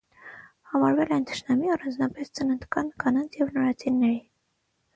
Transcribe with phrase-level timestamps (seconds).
[0.71, 4.21] Համարվել են թշնամի՝ առանձնապես ծննդկան կանանց և նորածինների։